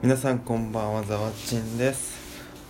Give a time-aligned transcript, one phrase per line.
[0.00, 2.20] 皆さんこんばんはざわちんです。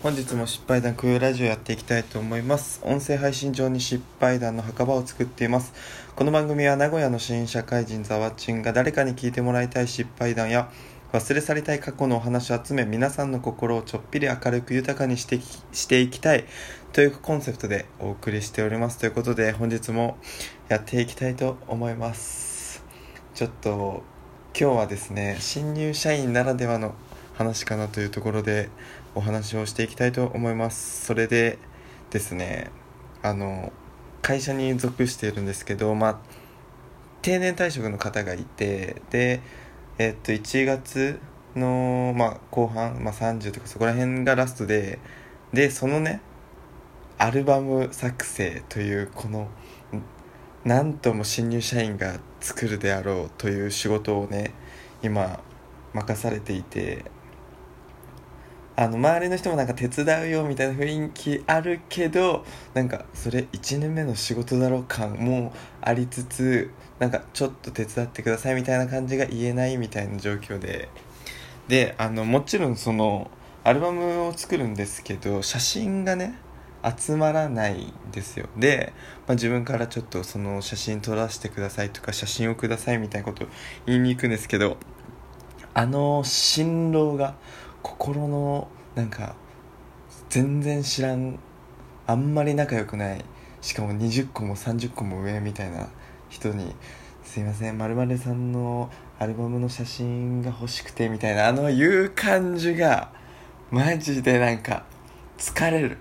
[0.02, 2.80] 本日も失敗談空ラジオやっていきたいと思います。
[2.82, 5.75] 音声配信上に失敗談の墓場を作っています。
[6.16, 10.70] この番組は名古屋の新社会人ざわちんが誰かに聞いてもらいたい失敗談や
[11.12, 15.38] 忘れ去りたい過去のお話を集め皆さんの心をちょっぴり明るく豊かにして
[15.70, 16.46] していきたい
[16.95, 18.96] というコンセプトでお送りしております。
[18.96, 20.16] ということで本日も
[20.70, 22.82] やっていきたいと思います。
[23.34, 24.03] ちょっと
[24.58, 26.95] 今日はですね新入社員ならではの
[27.38, 28.68] 話かなというところで
[29.14, 31.06] お話をしていきたいと思います。
[31.06, 31.58] それで
[32.11, 32.72] ですね
[33.22, 33.72] あの
[34.22, 36.19] 会社に属しているんですけどまあ
[37.22, 39.41] 定年退職の方がいてで
[39.98, 41.20] えっと1月
[41.55, 44.98] の、まあ、後半、まあ、30とかそこら辺がラストで
[45.52, 46.20] でそのね
[47.19, 49.47] アルバム作成というこの
[50.64, 54.55] なんとも新入社員が作るであろうという仕事をね
[55.05, 55.39] 今
[55.95, 57.05] 任されていて
[58.81, 66.70] あの周りの人もなんか手伝うよみたいな雰囲気あるけどなんかそれ1年目の仕事だろう感もありつつ
[67.01, 70.89] なんかちょっと手伝ってくださいみたいな感じが言えないみたいな状況で。
[71.67, 73.31] であのもちろんその
[73.65, 76.39] アルバムを作るんですけど写真がね
[76.97, 78.47] 集まらないんですよ。
[78.57, 78.92] で、
[79.27, 83.48] まあ、自分からちょっとその写真撮らせてくださいとか写真をくださいみたいなことを
[83.87, 84.77] 言いに行くんですけど
[85.75, 87.35] あの新郎が
[87.89, 89.34] 心のなんか
[90.28, 91.39] 全然知らん
[92.06, 93.25] あんまり仲良くない
[93.62, 95.89] しかも20個も30個も上みたいな
[96.28, 96.75] 人に
[97.25, 103.11] 「すいませんまるさんのアルバムの写真が欲しくて」みたいなあの言う感じが
[103.70, 104.84] マジでなんか
[105.39, 105.98] 疲れる。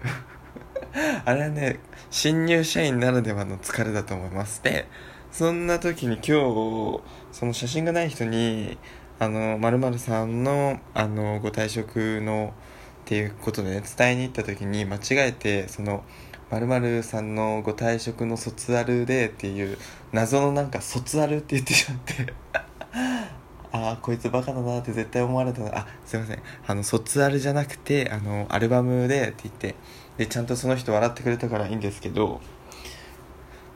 [1.25, 1.79] あれはね
[2.09, 4.61] 新入社員ならではの疲れだと思います。
[4.61, 4.87] で
[5.31, 7.01] そんな時に今日
[7.31, 8.77] その写真がない人に
[9.19, 12.53] あの、まるさんの、あの、ご退職の、
[13.01, 16.03] っていうことでね、伝えに行った時に、間違えて、その、
[16.49, 19.77] まるさんのご退職の卒アルでっていう、
[20.11, 22.33] 謎のなんか卒アルって言ってしまって
[23.73, 26.39] ああ、こいつバカだなって絶対思われたあ、すいません。
[26.65, 29.75] あの、卒アルじゃなくて、あの、アルバムでって言って、
[30.17, 32.39] で、ちゃんとその人笑ってくれたからいいんですけど、っ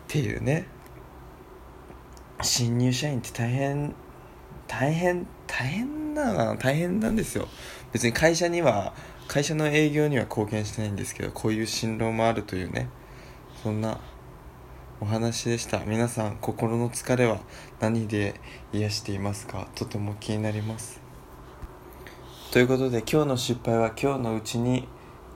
[0.07, 0.65] ていうね。
[2.43, 3.93] 新入社員って大変
[4.71, 7.49] 大変大変な大変なんですよ。
[7.91, 8.93] 別に会社には
[9.27, 12.87] 会社の営業には貢献してないんですけどこういう辛労もあるというね
[13.61, 13.99] そんな
[15.01, 15.79] お話でした。
[15.79, 17.41] 皆さん心の疲れは
[17.81, 18.39] 何で
[18.71, 19.67] 癒していますか？
[19.75, 21.01] とても気になります。
[22.51, 24.87] ということで今日の失敗は今日のうちに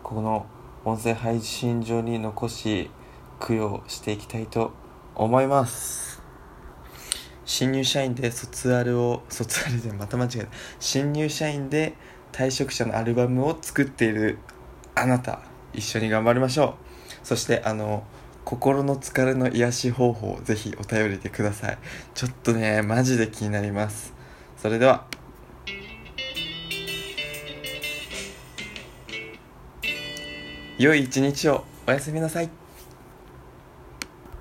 [0.01, 0.45] この
[0.85, 2.89] 音声配信上に残し
[3.45, 4.71] 供養していきたいと
[5.13, 6.24] 思います。
[7.45, 10.47] 新入社員で卒アルを卒アルでまた間違えた。
[10.79, 11.93] 新入社員で
[12.31, 14.39] 退職者のアルバムを作っている
[14.95, 15.41] あなた
[15.73, 16.75] 一緒に頑張りましょ
[17.23, 17.25] う。
[17.25, 18.03] そしてあの
[18.43, 21.77] 心の疲れの癒し方法ぜひお便りでください。
[22.13, 24.13] ちょっとねマジで気になります。
[24.57, 25.05] それでは。
[30.77, 31.63] 良い一日を。
[31.87, 32.49] おやすみなさい。